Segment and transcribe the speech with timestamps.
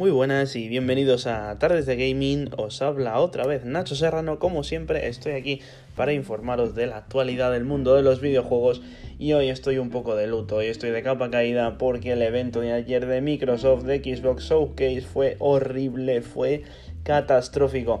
[0.00, 2.48] Muy buenas y bienvenidos a Tardes de Gaming.
[2.56, 4.38] Os habla otra vez Nacho Serrano.
[4.38, 5.60] Como siempre, estoy aquí
[5.94, 8.80] para informaros de la actualidad del mundo de los videojuegos.
[9.18, 12.62] Y hoy estoy un poco de luto, hoy estoy de capa caída porque el evento
[12.62, 16.62] de ayer de Microsoft de Xbox Showcase fue horrible, fue
[17.02, 18.00] catastrófico.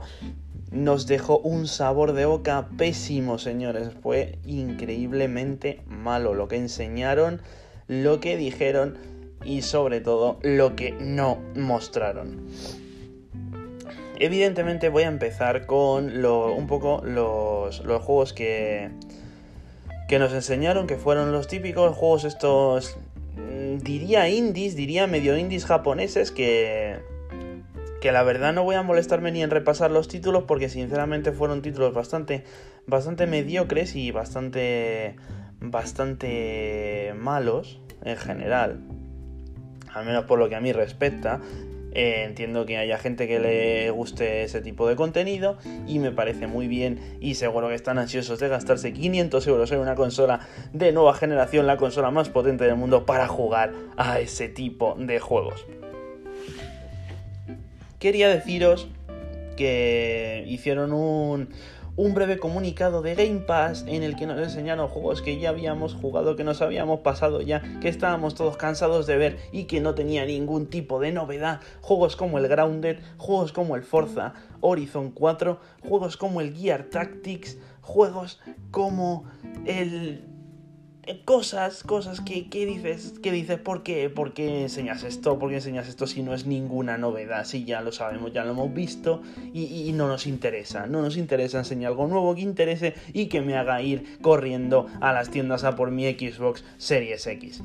[0.70, 3.90] Nos dejó un sabor de boca pésimo, señores.
[4.02, 7.42] Fue increíblemente malo lo que enseñaron,
[7.88, 12.46] lo que dijeron y sobre todo lo que no mostraron.
[14.18, 18.90] Evidentemente voy a empezar con un poco los, los juegos que,
[20.08, 22.98] que nos enseñaron, que fueron los típicos juegos estos,
[23.36, 26.98] mm, diría indies, diría medio indies japoneses, que,
[28.02, 31.62] que la verdad no voy a molestarme ni en repasar los títulos porque sinceramente fueron
[31.62, 32.44] títulos bastante,
[32.86, 35.16] bastante mediocres y bastante,
[35.60, 38.99] bastante malos en general
[39.94, 41.40] al menos por lo que a mí respecta.
[41.92, 46.46] Eh, entiendo que haya gente que le guste ese tipo de contenido y me parece
[46.46, 50.92] muy bien y seguro que están ansiosos de gastarse 500 euros en una consola de
[50.92, 55.66] nueva generación, la consola más potente del mundo para jugar a ese tipo de juegos.
[57.98, 58.88] Quería deciros
[59.56, 61.48] que hicieron un,
[62.00, 65.92] un breve comunicado de Game Pass en el que nos enseñaron juegos que ya habíamos
[65.92, 69.94] jugado, que nos habíamos pasado ya, que estábamos todos cansados de ver y que no
[69.94, 71.60] tenía ningún tipo de novedad.
[71.82, 74.32] Juegos como el Grounded, juegos como el Forza
[74.62, 79.24] Horizon 4, juegos como el Gear Tactics, juegos como
[79.66, 80.24] el
[81.18, 84.10] cosas, cosas que, dices, que dices, ¿por qué?
[84.10, 85.38] ¿Por qué enseñas esto?
[85.38, 87.44] ¿Por qué enseñas esto si no es ninguna novedad?
[87.44, 90.86] Si ya lo sabemos, ya lo hemos visto y, y no nos interesa.
[90.86, 95.12] No nos interesa enseñar algo nuevo que interese y que me haga ir corriendo a
[95.12, 97.62] las tiendas a por mi Xbox Series X.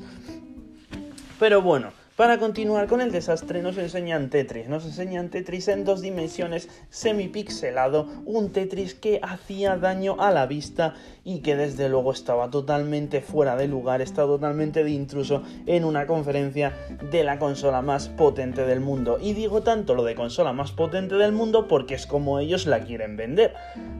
[1.38, 6.00] Pero bueno, para continuar con el desastre nos enseñan Tetris, nos enseñan Tetris en dos
[6.00, 10.94] dimensiones semipixelado, un Tetris que hacía daño a la vista
[11.24, 16.06] y que desde luego estaba totalmente fuera de lugar, está totalmente de intruso en una
[16.06, 16.72] conferencia
[17.10, 19.18] de la consola más potente del mundo.
[19.20, 22.80] Y digo tanto lo de consola más potente del mundo porque es como ellos la
[22.80, 23.52] quieren vender.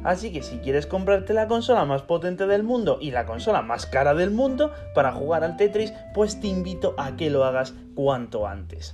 [0.05, 3.85] Así que si quieres comprarte la consola más potente del mundo y la consola más
[3.85, 7.75] cara del mundo para jugar al Tetris, pues te invito a que lo hagas
[8.07, 8.93] cuanto antes.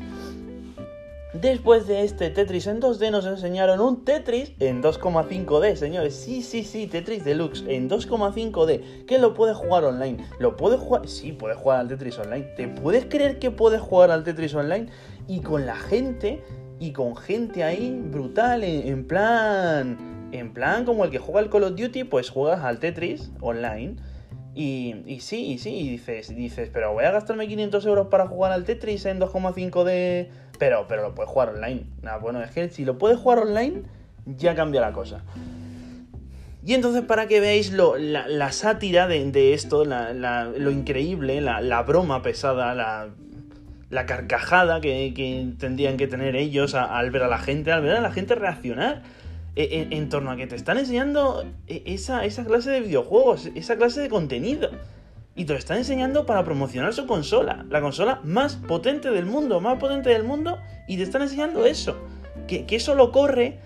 [1.35, 6.15] Después de este Tetris en 2D nos enseñaron un Tetris en 2,5D, señores.
[6.17, 9.05] Sí, sí, sí, Tetris Deluxe en 2,5D.
[9.05, 10.25] Que lo puedes jugar online.
[10.39, 11.07] ¿Lo puedes jugar?
[11.07, 12.55] Sí, puedes jugar al Tetris online.
[12.57, 14.87] ¿Te puedes creer que puedes jugar al Tetris online?
[15.29, 16.43] Y con la gente,
[16.81, 20.31] y con gente ahí brutal, en, plan...
[20.33, 23.97] En plan como el que juega al Call of Duty, pues juegas al Tetris online
[24.55, 28.53] y, sí, y sí, y dices, dices, pero voy a gastarme 500 euros para jugar
[28.53, 31.85] al Tetris en 2,5D, pero, pero lo puedes jugar online.
[32.03, 33.83] Nada, bueno, es que si lo puedes jugar online,
[34.27, 35.25] ya cambia la cosa.
[36.65, 44.07] Y entonces para que veáis la, sátira de, esto, lo increíble, la, broma pesada, la,
[44.07, 48.13] carcajada que, tendrían que tener ellos al ver a la gente, al ver a la
[48.13, 49.03] gente reaccionar
[49.55, 54.01] e, en, torno a que te están enseñando e, esa, clase de videojuegos, esa clase
[54.01, 54.71] de contenido.
[55.35, 59.61] Y te lo están enseñando para promocionar su consola, la consola más potente del mundo,
[59.61, 61.97] más potente del mundo, y te están enseñando eso.
[62.47, 63.59] Que, eso lo corre,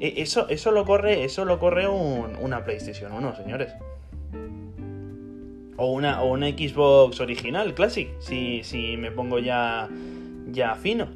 [0.00, 3.72] e, eso, eso lo corre, eso lo corre una PlayStation 1, señores.
[5.76, 9.88] O una, o Xbox original, Classic, si, si me pongo ya,
[10.50, 11.08] ya fino.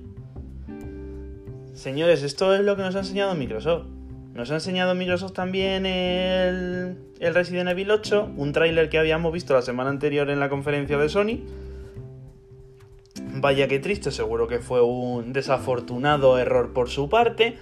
[1.74, 3.86] Señores, esto es lo que nos ha enseñado Microsoft.
[4.34, 9.60] Nos ha enseñado Microsoft también el, Resident Evil 8, un tráiler que habíamos visto la
[9.60, 11.40] semana anterior en la conferencia de Sony.
[13.34, 17.58] Vaya que triste, seguro que fue un desafortunado error por su parte.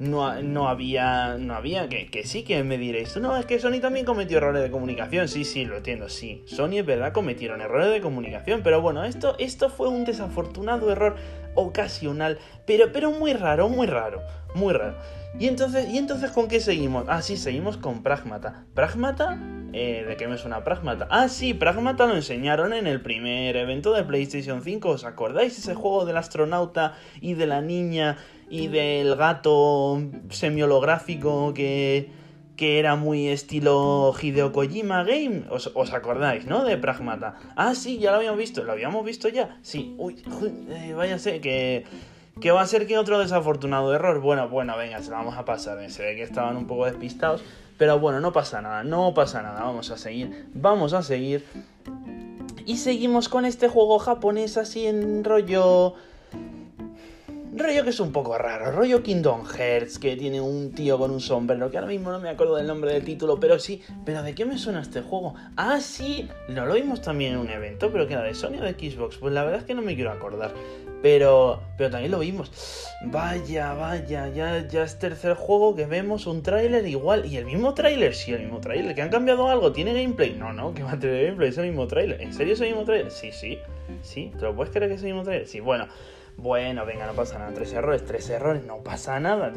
[0.00, 3.80] No, no, había, no había, que, que, sí que me diréis, no, es que Sony
[3.80, 7.90] también cometió errores de comunicación, sí, sí, lo entiendo, sí, Sony es verdad cometieron errores
[7.90, 11.16] de comunicación, pero bueno, esto, esto fue un desafortunado error
[11.58, 14.22] ocasional, pero, pero muy raro, muy raro,
[14.54, 14.96] muy raro.
[15.38, 17.04] Y entonces, ¿y entonces con qué seguimos?
[17.08, 18.64] Ah, sí, seguimos con Pragmata.
[18.74, 19.38] ¿Pragmata?
[19.72, 21.06] Eh, ¿De qué me suena Pragmata?
[21.10, 24.88] Ah, sí, Pragmata lo enseñaron en el primer evento de PlayStation 5.
[24.88, 25.58] ¿Os acordáis?
[25.58, 28.16] Ese juego del astronauta y de la niña
[28.50, 30.00] y del gato
[30.30, 32.08] semiolográfico que,
[32.58, 35.44] que era muy estilo Hideo Kojima Game.
[35.48, 36.64] ¿Os, ¿Os, acordáis, no?
[36.64, 37.36] De Pragmata.
[37.56, 38.64] Ah, sí, ya lo habíamos visto.
[38.64, 39.58] ¿Lo habíamos visto ya?
[39.62, 39.94] Sí.
[39.96, 40.22] Uy,
[40.68, 41.86] eh, váyase que
[42.40, 44.20] ¿Qué va a ser que otro desafortunado error?
[44.20, 45.90] Bueno, bueno, venga, se lo vamos a pasar.
[45.90, 47.42] Se ve que estaban un poco despistados.
[47.78, 49.62] Pero bueno, no pasa nada, no pasa nada.
[49.62, 51.44] Vamos a seguir, vamos a seguir.
[52.64, 55.94] Y seguimos con este juego japonés así en rollo...
[57.54, 61.20] rollo que es un poco raro, rollo Kingdom Hearts, que tiene un tío con un
[61.20, 64.34] sombrero, que ahora mismo no me acuerdo del nombre del título, pero sí, pero ¿de
[64.34, 65.34] qué me suena este juego?
[65.56, 68.64] Ah, sí, no lo vimos también en un evento, pero que era de Sony o
[68.64, 70.52] de Xbox, pues la verdad es que no me quiero acordar.
[71.00, 72.50] Pero, pero también lo vimos.
[73.04, 77.24] Vaya, vaya, ya, ya es tercer juego que vemos un tráiler igual.
[77.26, 78.96] Y el mismo tráiler, sí, el mismo tráiler.
[78.96, 79.70] ¿Que han cambiado algo?
[79.70, 80.34] ¿Tiene gameplay?
[80.34, 82.20] No, no, que va a tener gameplay, es el mismo tráiler.
[82.20, 83.12] ¿En serio es el mismo tráiler?
[83.12, 83.58] Sí, sí,
[84.02, 84.32] sí.
[84.36, 85.46] ¿Te lo puedes creer que es el mismo tráiler?
[85.46, 85.86] Sí, bueno.
[86.40, 87.52] Bueno, venga, no pasa nada.
[87.52, 89.52] Tres errores, tres errores, no pasa nada.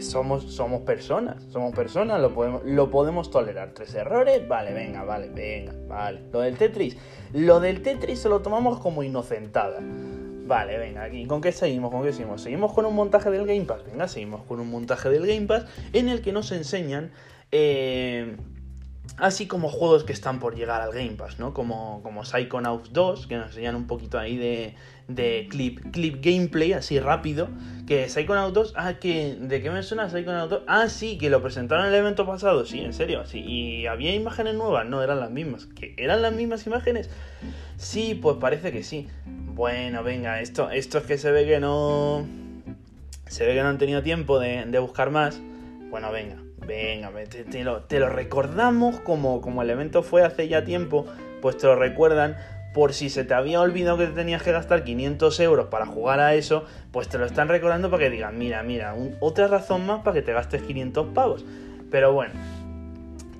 [0.00, 3.72] somos, somos personas, somos personas, lo podemos, lo podemos tolerar.
[3.74, 6.22] Tres errores, vale, venga, vale, venga, vale.
[6.32, 6.96] Lo del Tetris,
[7.34, 9.80] lo del Tetris se lo tomamos como inocentada.
[9.82, 11.90] Vale, venga, aquí, ¿con qué seguimos?
[11.90, 12.40] ¿Con qué seguimos?
[12.40, 13.84] Seguimos con un montaje del Game Pass.
[13.84, 17.10] Venga, seguimos con un montaje del Game Pass en el que nos enseñan.
[17.52, 18.34] Eh,
[19.16, 21.54] así como juegos que están por llegar al Game Pass, ¿no?
[21.54, 24.74] Como, como Psychonauts 2, que nos enseñan un poquito ahí de,
[25.08, 27.48] de clip, clip gameplay, así rápido.
[27.86, 30.62] Que Psychonauts 2, ah, que, ¿de qué me suena Psychonauts 2?
[30.66, 33.40] Ah, sí, que lo presentaron en el evento pasado, sí, en serio, sí.
[33.40, 34.86] ¿Y había imágenes nuevas?
[34.86, 35.66] No, eran las mismas.
[35.66, 37.10] ¿Que eran las mismas imágenes?
[37.76, 39.08] Sí, pues parece que sí.
[39.26, 42.26] Bueno, venga, esto, esto es que se ve que no.
[43.26, 45.40] Se ve que no han tenido tiempo de, buscar más.
[45.90, 46.36] Bueno, venga,
[46.66, 51.06] venga, te, lo, te lo, recordamos como, como el evento fue hace ya tiempo,
[51.40, 52.36] pues te lo recuerdan
[52.72, 56.18] por si se te había olvidado que te tenías que gastar 500 euros para jugar
[56.20, 60.02] a eso, pues te lo están recordando para que digan, mira, mira, otra razón más
[60.02, 61.44] para que te gastes 500 pavos.
[61.90, 62.34] Pero bueno,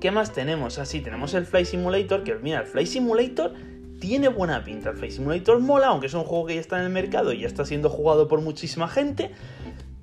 [0.00, 0.79] ¿qué más tenemos?
[0.79, 3.53] Así, ah, tenemos el Fly Simulator, que mira, el Fly Simulator
[3.99, 4.91] tiene buena pinta.
[4.91, 7.41] El Flight Simulator mola, aunque es un juego que ya está en el mercado y
[7.41, 9.31] ya está siendo jugado por muchísima gente.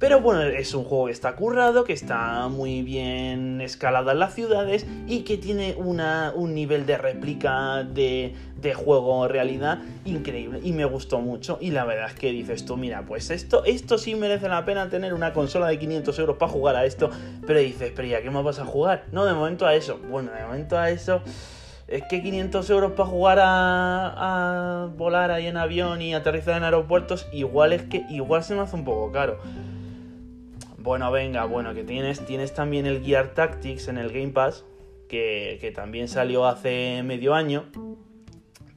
[0.02, 4.34] Pero bueno, es un juego que está currado, que está muy bien escalado en las
[4.34, 10.60] ciudades y que tiene una, un nivel de réplica de, de juego realidad increíble.
[10.64, 11.60] Y me gustó mucho.
[11.62, 14.90] Y la verdad es que dices tú, mira, pues esto, esto sí merece la pena
[14.90, 17.12] tener una consola de 500 euros para jugar a esto.
[17.46, 19.06] Pero dices, pero ya, ¿qué más vas a jugar?
[19.12, 20.00] No, de momento a eso.
[20.10, 21.22] Bueno, de momento a eso
[21.88, 27.28] es que 500 euros para jugar a, volar ahí en avión y aterrizar en aeropuertos,
[27.32, 29.38] igual es que igual se me hace un poco caro.
[30.82, 34.66] Bueno, venga, bueno, que tienes, tienes también el Gear Tactics en el Game Pass,
[35.08, 37.66] que, que también salió hace medio año.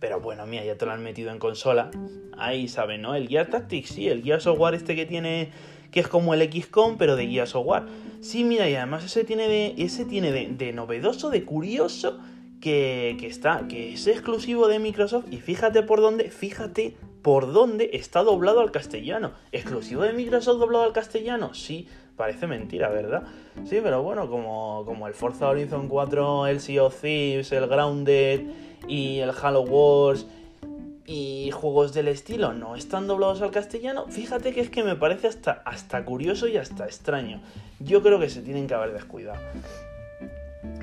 [0.00, 1.90] Pero bueno, mira, ya te lo han metido en consola.
[2.36, 3.14] Ahí saben, ¿no?
[3.14, 5.50] El Gear Tactics, sí, el Gear Software este que tiene
[5.90, 7.84] que es como el XCOM, pero de Gear Software.
[8.20, 12.18] Sí, mira, y además ese tiene de, ese tiene de novedoso, de curioso,
[12.64, 18.22] que, está, que es exclusivo de Microsoft y fíjate por dónde, fíjate por dónde está
[18.22, 19.32] doblado al castellano.
[19.50, 21.54] ¿Exclusivo de Microsoft doblado al castellano?
[21.54, 23.22] Sí, parece mentira, ¿verdad?
[23.64, 28.42] Sí, pero bueno, como, como el Forza Horizon 4, el Sea of Thieves, el Grounded
[28.86, 30.26] y el Halo Wars
[31.06, 35.26] y juegos del estilo no están doblados al castellano, fíjate que es que me parece
[35.26, 37.40] hasta, hasta curioso y hasta extraño.
[37.80, 39.40] Yo creo que se tienen que haber descuidado.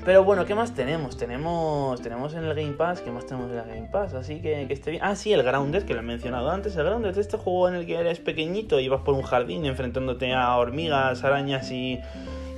[0.04, 1.16] Pero bueno, ¿qué más tenemos?
[1.16, 4.14] Tenemos tenemos en el Game Pass, ¿qué más tenemos en el Game Pass?
[4.14, 5.02] Así que, que esté bien.
[5.04, 6.74] Ah, sí, el Grounded, que lo he mencionado antes.
[6.76, 10.32] El Grounded, este juego en el que eres pequeñito y vas por un jardín enfrentándote
[10.32, 12.00] a hormigas, arañas y,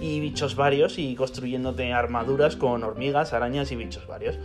[0.01, 4.39] y bichos varios y construyéndote armaduras con hormigas, arañas y bichos varios.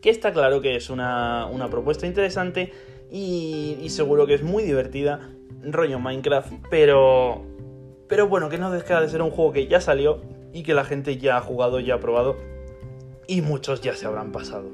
[0.00, 2.72] Que está claro que es una, una propuesta interesante
[3.10, 5.28] y, y seguro que es muy divertida,
[5.64, 7.44] rollo Minecraft, pero...
[8.06, 10.84] Pero bueno, que no deja de ser un juego que ya salió, y que la
[10.84, 12.36] gente ya ha jugado, ya ha probado
[13.26, 14.70] y muchos ya se habrán pasado.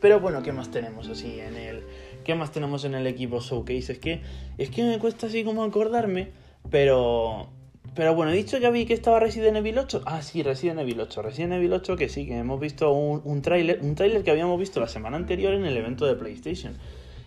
[0.00, 1.82] Pero bueno, ¿qué más tenemos así en el
[2.24, 3.92] qué más tenemos en el equipo showcase?
[3.92, 4.20] Es que
[4.58, 6.30] es que me cuesta así como acordarme,
[6.70, 7.48] pero
[7.94, 10.02] pero bueno, he dicho ya vi que estaba Resident Evil 8.
[10.04, 11.22] Ah, sí, Resident Evil 8.
[11.22, 14.58] Resident Evil 8 que sí, que hemos visto un, un tráiler, un tráiler que habíamos
[14.58, 16.76] visto la semana anterior en el evento de PlayStation.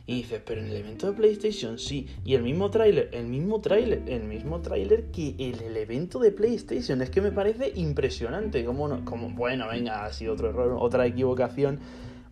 [0.07, 2.07] Y dices, pero en el evento de PlayStation sí.
[2.23, 6.31] Y el mismo tráiler, el mismo tráiler, el mismo tráiler que el, el, evento de
[6.31, 7.01] PlayStation.
[7.01, 8.63] Es que me parece impresionante.
[8.65, 11.79] Como, no, como bueno, venga, ha sido otro error, otra equivocación.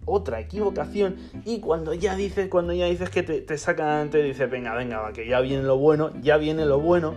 [0.06, 1.16] Otra equivocación.
[1.46, 5.00] Y cuando ya dices, cuando ya dices que te, te sacan antes, dices, venga, venga,
[5.00, 7.16] va, que ya viene lo bueno, ya viene lo bueno.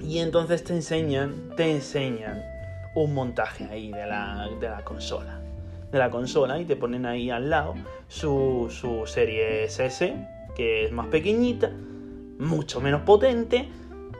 [0.00, 2.40] Y entonces te enseñan, te enseñan
[2.94, 5.39] un montaje ahí de la, de la consola
[5.90, 7.74] de la consola y te ponen ahí al lado
[8.08, 10.14] su, su serie S,
[10.54, 11.70] que es más pequeñita,
[12.38, 13.68] mucho menos potente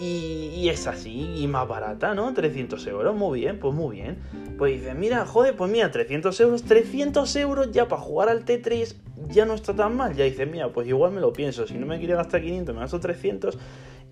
[0.01, 2.33] y, es así, y más barata, ¿no?
[2.33, 4.17] 300 euros, muy bien, pues muy bien.
[4.57, 8.95] Pues dices, mira, joder, pues mira, 300 euros, 300 euros ya para jugar al T3
[9.29, 10.15] ya no está tan mal.
[10.15, 12.81] Ya dices, mira, pues igual me lo pienso, si no me quiere gastar 500, me
[12.81, 13.59] gasto 300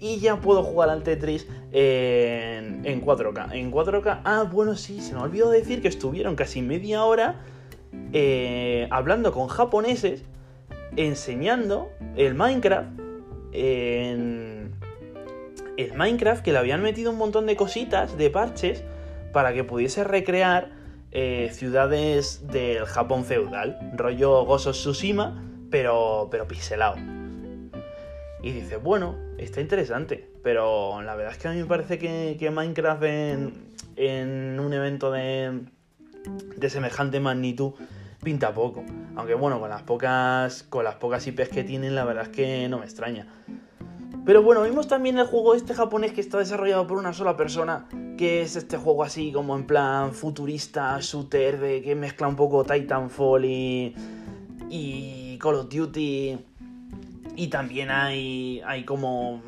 [0.00, 3.52] y ya puedo jugar al Tetris en, en 4K.
[3.52, 7.40] En 4K, ah, bueno, sí, se me olvidó decir que estuvieron casi media hora
[8.12, 10.23] eh, hablando con japoneses,
[10.97, 12.88] enseñando el Minecraft
[13.52, 14.75] en
[15.76, 18.83] el Minecraft que le habían metido un montón de cositas, de parches,
[19.33, 20.71] para que pudiese recrear
[21.12, 26.97] eh, ciudades del Japón feudal, rollo Gozo Tsushima, pero, pero pixelado.
[28.43, 32.50] Y dice, bueno, está interesante, pero la verdad es que a mí me parece que,
[32.50, 35.62] Minecraft en, un evento de,
[36.57, 37.73] de semejante magnitud
[38.23, 38.85] pinta poco.
[39.16, 42.68] Aunque bueno, con las pocas con las pocas IPs que tienen, la verdad es que
[42.68, 43.26] no me extraña.
[44.25, 47.88] Pero bueno, vimos también el juego este japonés que está desarrollado por una sola persona,
[48.18, 52.62] que es este juego así como en plan futurista, shooter, de que mezcla un poco
[52.64, 53.95] Titanfall y,
[54.68, 56.38] y Call of Duty.
[57.38, 59.40] Y también hay, hay como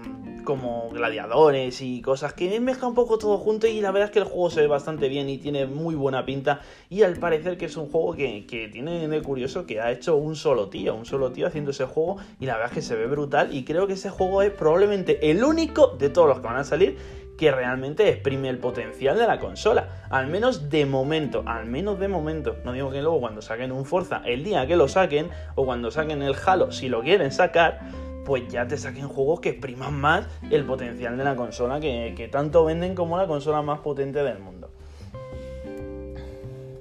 [0.45, 4.19] como gladiadores y cosas que mezcla un poco todo junto y la verdad es que
[4.21, 7.67] el juego se ve bastante bien y tiene muy buena pinta y al parecer que
[7.67, 11.33] es un juego que, tiene de curioso que ha hecho un solo tío, un solo
[11.33, 13.95] tío haciendo ese juego y la verdad es que se ve brutal y creo que
[13.95, 16.97] ese juego es probablemente el único de todos los que van a salir
[17.41, 20.05] que realmente exprime el potencial de la consola.
[20.11, 22.57] Al menos de momento, al menos de momento.
[22.67, 25.91] No digo que luego cuando saquen un Forza, el día que lo saquen, o cuando
[25.91, 27.81] saquen el Halo, si lo quieren sacar,
[28.27, 32.67] pues ya te saquen juegos que expriman más el potencial de la consola que, tanto
[32.67, 34.69] venden como la consola más potente del mundo.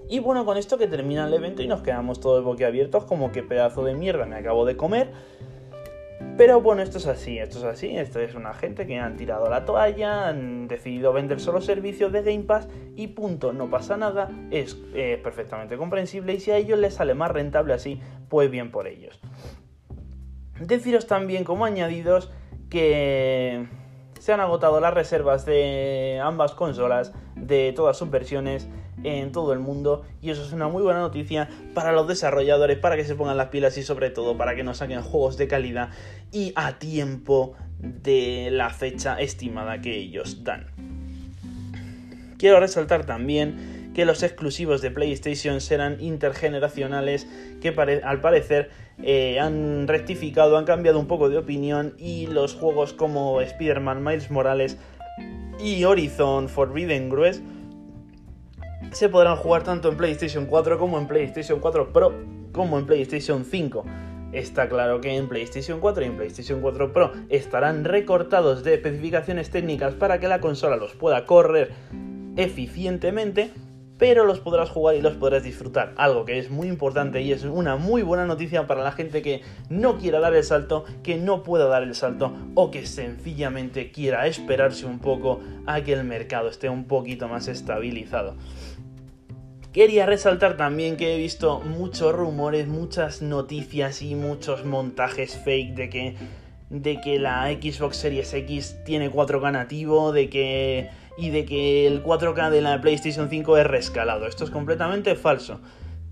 [0.09, 3.43] Y bueno, con esto que termina el evento y nos quedamos todos boquiabiertos como que
[3.43, 5.09] pedazo de mierda me acabo de comer.
[6.39, 9.49] Pero bueno, esto es así, esto es así, esto es una gente que han tirado
[9.49, 14.31] la toalla, han decidido vender solo servicios de Game Pass y punto, no pasa nada,
[14.49, 14.75] es
[15.21, 19.19] perfectamente comprensible y si a ellos les sale más rentable así, pues bien por ellos.
[20.61, 22.31] Deciros también como añadidos
[22.69, 23.67] que
[24.19, 28.67] se han agotado las reservas de ambas consolas, de todas sus versiones
[29.03, 32.95] en todo el mundo y eso es una muy buena noticia para los desarrolladores, para
[32.95, 35.89] que se pongan las pilas y sobre todo para que nos saquen juegos de calidad
[36.31, 40.67] y a tiempo de la fecha estimada que ellos dan.
[42.37, 47.27] Quiero resaltar también que los exclusivos de PlayStation serán intergeneracionales
[47.61, 47.69] que
[48.03, 48.69] al parecer
[49.03, 54.31] eh, han rectificado, han cambiado un poco de opinión y los juegos como Spider-Man, Miles
[54.31, 54.77] Morales
[55.59, 57.43] y Horizon Forbidden West
[58.91, 62.13] se podrán jugar tanto en PlayStation 4 como en PlayStation 4 Pro
[62.51, 63.85] como en PlayStation 5.
[64.31, 69.49] Está claro que en PlayStation 4 y en PlayStation 4 Pro estarán recortados de especificaciones
[69.49, 71.71] técnicas para que la consola los pueda correr
[72.35, 73.51] eficientemente,
[73.99, 75.93] pero los podrás jugar y los podrás disfrutar.
[75.97, 79.41] Algo que es muy importante y es una muy buena noticia para la gente que
[79.69, 84.25] no quiera dar el salto, que no pueda dar el salto o que sencillamente quiera
[84.25, 88.35] esperarse un poco a que el mercado esté un poquito más estabilizado.
[89.73, 95.89] Quería resaltar también que he visto muchos rumores, muchas noticias y muchos montajes fake de
[95.89, 96.15] que
[96.69, 102.03] de que la Xbox Series X tiene 4K nativo, de que y de que el
[102.03, 104.25] 4K de la PlayStation 5 es rescalado.
[104.25, 105.59] Esto es completamente falso.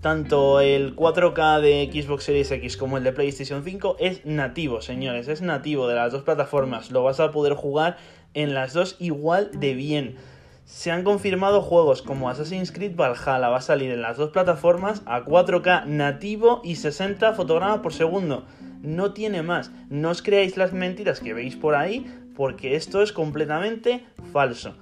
[0.00, 5.26] Tanto el 4K de Xbox Series X como el de PlayStation 5 es nativo, señores,
[5.26, 6.92] es nativo de las dos plataformas.
[6.92, 7.96] Lo vas a poder jugar
[8.34, 10.16] en las dos igual de bien.
[10.66, 15.02] Se han confirmado juegos como Assassin's Creed Valhalla, va a salir en las dos plataformas
[15.06, 18.44] a 4K nativo y 60 fotogramas por segundo.
[18.82, 19.72] No tiene más.
[19.88, 24.76] No os creáis las mentiras que veis por ahí, porque esto es completamente falso.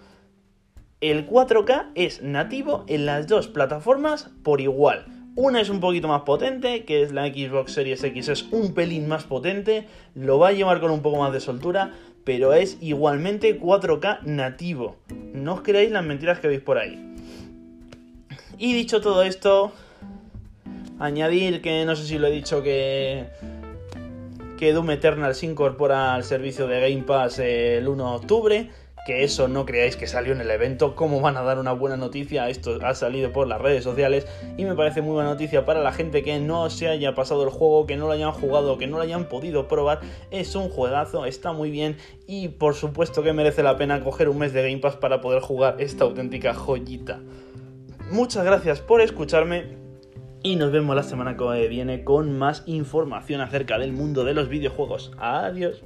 [1.02, 5.04] El 4K es nativo en las dos plataformas por igual.
[5.34, 9.06] Una es un poquito más potente, que es la Xbox Series X, es un pelín
[9.06, 11.92] más potente, lo va a llevar con un poco más de soltura,
[12.24, 14.96] pero es igualmente 4K nativo.
[15.34, 17.14] No os creáis las mentiras que veis por ahí.
[18.56, 19.72] Y dicho todo esto,
[20.98, 23.26] añadir que no sé si lo he dicho que
[24.56, 28.70] que Doom Eternal se incorpora al servicio de Game Pass el 1 de octubre
[29.06, 31.96] que eso no creáis que salió en el evento, cómo van a dar una buena
[31.96, 35.80] noticia, esto ha salido por las redes sociales y me parece muy buena noticia para
[35.80, 38.88] la gente que no se haya pasado el juego, que no lo hayan jugado, que
[38.88, 40.00] no lo hayan podido probar,
[40.32, 41.96] es un juegazo, está muy bien
[42.26, 45.40] y por supuesto que merece la pena coger un mes de Game Pass para poder
[45.40, 47.20] jugar esta auténtica joyita.
[48.10, 49.76] Muchas gracias por escucharme
[50.42, 54.48] y nos vemos la semana que viene con más información acerca del mundo de los
[54.48, 55.12] videojuegos.
[55.18, 55.84] Adiós.